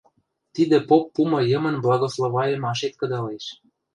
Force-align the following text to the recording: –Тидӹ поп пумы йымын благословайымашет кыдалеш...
–Тидӹ 0.55 0.77
поп 0.89 1.03
пумы 1.13 1.39
йымын 1.51 1.75
благословайымашет 1.85 2.93
кыдалеш... 2.99 3.45